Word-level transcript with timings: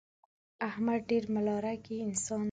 احمد 0.67 0.99
ډېر 1.09 1.23
ملا 1.33 1.55
رګی 1.65 1.97
انسان 2.07 2.37
دی. 2.37 2.39